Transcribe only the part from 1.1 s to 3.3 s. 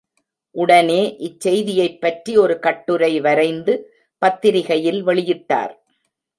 இச் செய்தியைப்பற்றி ஒரு கட்டுரை